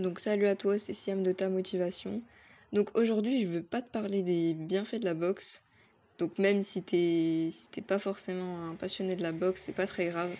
[0.00, 2.22] Donc salut à toi, c'est Siam de ta motivation.
[2.72, 5.62] Donc aujourd'hui, je veux pas te parler des bienfaits de la boxe.
[6.18, 10.06] Donc même si t'es si pas forcément un passionné de la boxe, c'est pas très
[10.06, 10.34] grave.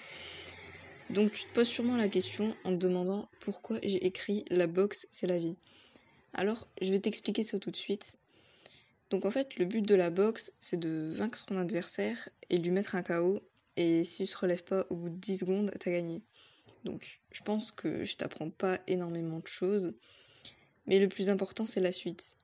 [1.11, 5.07] Donc tu te poses sûrement la question en te demandant pourquoi j'ai écrit la boxe,
[5.11, 5.59] c'est la vie.
[6.33, 8.15] Alors, je vais t'expliquer ça tout de suite.
[9.11, 12.71] Donc en fait, le but de la boxe, c'est de vaincre son adversaire et lui
[12.71, 13.43] mettre un KO.
[13.77, 16.23] Et s'il se relève pas au bout de 10 secondes, t'as gagné.
[16.85, 19.95] Donc je pense que je t'apprends pas énormément de choses.
[20.87, 22.37] Mais le plus important, c'est la suite.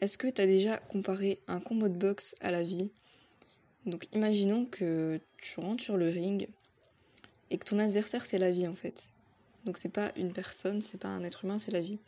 [0.00, 2.90] Est-ce que tu as déjà comparé un combo de boxe à la vie?
[3.86, 6.48] Donc imaginons que tu rentres sur le ring
[7.50, 9.10] et que ton adversaire c'est la vie en fait.
[9.64, 11.98] Donc c'est pas une personne, c'est pas un être humain, c'est la vie.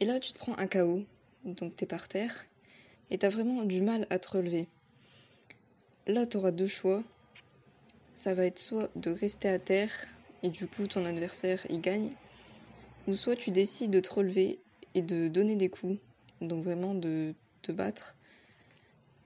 [0.00, 1.04] Et là tu te prends un KO,
[1.44, 2.46] donc t'es par terre,
[3.10, 4.68] et t'as vraiment du mal à te relever.
[6.06, 7.02] Là t'auras deux choix.
[8.14, 9.92] Ça va être soit de rester à terre
[10.42, 12.10] et du coup ton adversaire il gagne,
[13.06, 14.58] ou soit tu décides de te relever
[14.94, 15.98] et de donner des coups,
[16.40, 18.16] donc vraiment de te battre,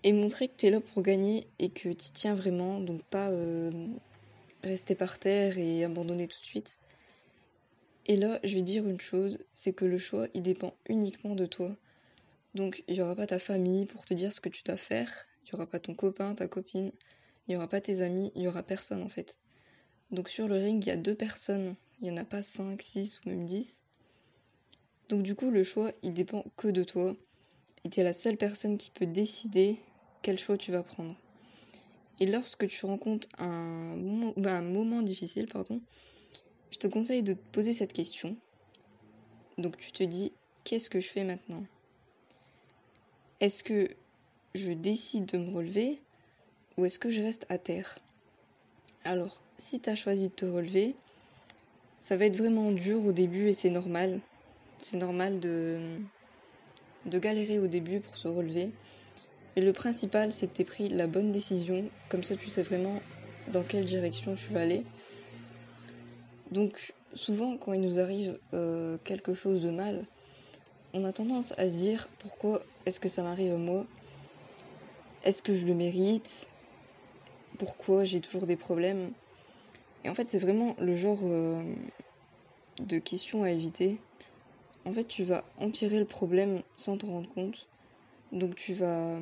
[0.03, 3.31] et montrer que tu es là pour gagner et que tu tiens vraiment, donc pas
[3.31, 3.71] euh,
[4.63, 6.79] rester par terre et abandonner tout de suite.
[8.07, 11.45] Et là, je vais dire une chose, c'est que le choix, il dépend uniquement de
[11.45, 11.75] toi.
[12.55, 15.27] Donc, il n'y aura pas ta famille pour te dire ce que tu dois faire,
[15.43, 16.93] il n'y aura pas ton copain, ta copine,
[17.47, 19.37] il n'y aura pas tes amis, il n'y aura personne en fait.
[20.11, 21.75] Donc sur le ring, il y a deux personnes.
[22.01, 23.81] Il n'y en a pas 5, 6 ou même 10.
[25.09, 27.15] Donc du coup, le choix, il dépend que de toi.
[27.85, 29.79] Et tu es la seule personne qui peut décider
[30.23, 31.15] quel choix tu vas prendre.
[32.19, 35.81] Et lorsque tu rencontres un moment, ben, un moment difficile, pardon,
[36.71, 38.37] je te conseille de te poser cette question.
[39.59, 40.33] Donc tu te dis,
[40.65, 41.65] qu'est-ce que je fais maintenant?
[43.41, 43.91] Est-ce que
[44.55, 46.01] je décide de me relever
[46.77, 47.99] ou est-ce que je reste à terre?
[49.07, 50.97] Alors, si tu as choisi de te relever,
[52.01, 54.19] ça va être vraiment dur au début et c'est normal.
[54.81, 55.79] C'est normal de,
[57.05, 58.73] de galérer au début pour se relever.
[59.55, 61.89] Mais le principal, c'est que tu pris la bonne décision.
[62.09, 63.00] Comme ça, tu sais vraiment
[63.53, 64.83] dans quelle direction tu vas aller.
[66.50, 70.05] Donc, souvent, quand il nous arrive euh, quelque chose de mal,
[70.94, 73.87] on a tendance à se dire pourquoi est-ce que ça m'arrive à moi?
[75.23, 76.49] Est-ce que je le mérite?
[77.59, 79.12] Pourquoi j'ai toujours des problèmes
[80.06, 81.61] et en fait, c'est vraiment le genre euh,
[82.78, 83.99] de questions à éviter.
[84.84, 87.67] En fait, tu vas empirer le problème sans te rendre compte.
[88.31, 89.19] Donc tu vas...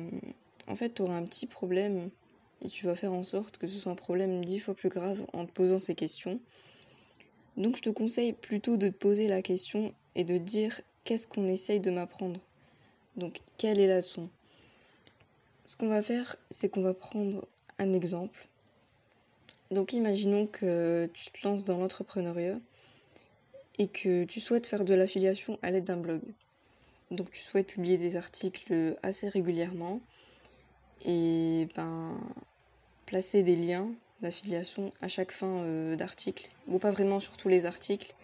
[0.67, 2.11] En fait, tu auras un petit problème
[2.63, 5.25] et tu vas faire en sorte que ce soit un problème dix fois plus grave
[5.33, 6.39] en te posant ces questions.
[7.57, 11.47] Donc je te conseille plutôt de te poser la question et de dire qu'est-ce qu'on
[11.47, 12.39] essaye de m'apprendre.
[13.15, 14.29] Donc quelle est la leçon?
[15.63, 17.47] Ce qu'on va faire, c'est qu'on va prendre
[17.79, 18.47] un exemple
[19.71, 22.57] donc imaginons que tu te lances dans l'entrepreneuriat
[23.79, 26.21] et que tu souhaites faire de l'affiliation à l'aide d'un blog.
[27.11, 29.99] Donc tu souhaites publier des articles assez régulièrement
[31.05, 32.19] et ben
[33.05, 33.89] placer des liens
[34.21, 38.15] d'affiliation à chaque fin euh, d'article, ou pas vraiment sur tous les articles,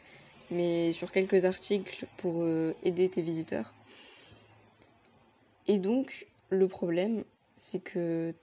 [0.52, 3.74] mais sur quelques articles pour euh, aider tes visiteurs.
[5.68, 7.24] Et donc le problème,
[7.58, 8.34] c'est que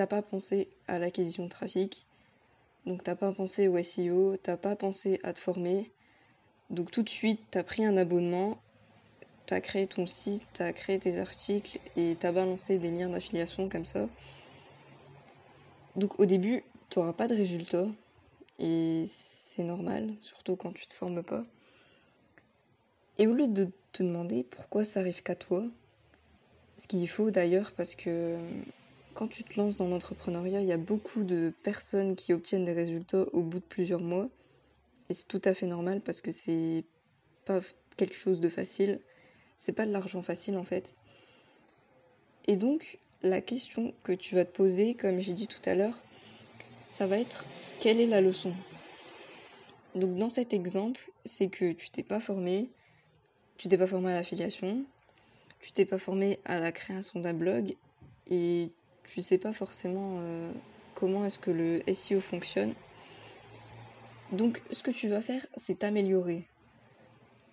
[0.00, 2.06] t'as pas pensé à l'acquisition de trafic,
[2.86, 5.90] donc t'as pas pensé au SEO, t'as pas pensé à te former.
[6.70, 8.56] Donc tout de suite, t'as pris un abonnement,
[9.44, 13.84] t'as créé ton site, t'as créé tes articles et t'as balancé des liens d'affiliation comme
[13.84, 14.08] ça.
[15.96, 17.88] Donc au début, t'auras pas de résultats
[18.58, 21.44] et c'est normal, surtout quand tu te formes pas.
[23.18, 25.62] Et au lieu de te demander pourquoi ça arrive qu'à toi,
[26.78, 28.38] ce qu'il faut d'ailleurs parce que
[29.14, 32.72] quand tu te lances dans l'entrepreneuriat, il y a beaucoup de personnes qui obtiennent des
[32.72, 34.28] résultats au bout de plusieurs mois.
[35.08, 36.84] Et c'est tout à fait normal parce que c'est
[37.44, 37.60] pas
[37.96, 39.00] quelque chose de facile.
[39.56, 40.94] C'est pas de l'argent facile en fait.
[42.46, 45.98] Et donc, la question que tu vas te poser, comme j'ai dit tout à l'heure,
[46.88, 47.44] ça va être
[47.80, 48.54] quelle est la leçon?
[49.94, 52.70] Donc, dans cet exemple, c'est que tu t'es pas formé,
[53.58, 54.84] tu t'es pas formé à l'affiliation,
[55.60, 57.74] tu t'es pas formé à la création d'un blog
[58.28, 58.70] et
[59.12, 60.52] tu sais pas forcément euh,
[60.94, 62.74] comment est-ce que le SEO fonctionne.
[64.32, 66.46] Donc ce que tu vas faire, c'est t'améliorer.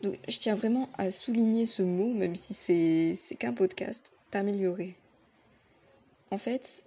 [0.02, 4.96] Donc je tiens vraiment à souligner ce mot, même si c'est qu'un podcast, t'améliorer.
[6.30, 6.86] En fait,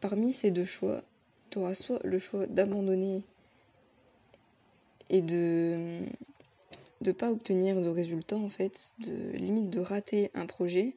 [0.00, 1.02] parmi ces deux choix,
[1.50, 3.24] tu auras soit le choix d'abandonner
[5.10, 6.00] et de
[7.02, 10.96] ne pas obtenir de résultats en fait, de limite de rater un projet,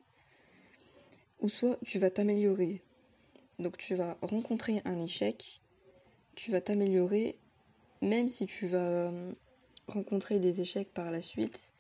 [1.40, 2.82] ou soit tu vas t'améliorer.
[3.60, 5.62] Donc tu vas rencontrer un échec,
[6.36, 7.36] tu vas t'améliorer,
[8.02, 9.32] même si tu vas euh,
[9.88, 11.72] rencontrer des échecs par la suite,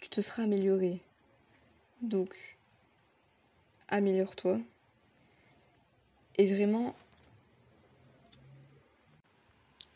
[0.00, 1.00] tu te seras amélioré.
[2.02, 2.34] Donc,
[3.88, 4.60] améliore-toi.
[6.36, 6.94] Et vraiment,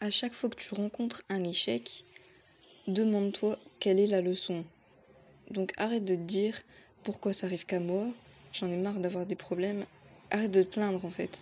[0.01, 2.05] à chaque fois que tu rencontres un échec,
[2.87, 4.65] demande-toi quelle est la leçon.
[5.51, 6.63] Donc arrête de te dire
[7.03, 8.07] pourquoi ça arrive qu'à moi,
[8.53, 9.85] j'en ai marre d'avoir des problèmes.
[10.31, 11.39] Arrête de te plaindre en fait.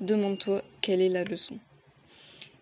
[0.00, 1.58] Demande-toi quelle est la leçon.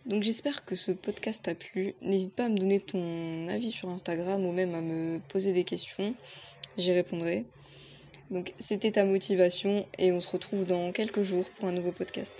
[0.06, 1.94] Donc j'espère que ce podcast t'a plu.
[2.00, 5.64] N'hésite pas à me donner ton avis sur Instagram ou même à me poser des
[5.64, 6.14] questions.
[6.78, 7.44] J'y répondrai.
[8.30, 12.34] Donc c'était ta motivation et on se retrouve dans quelques jours pour un nouveau podcast.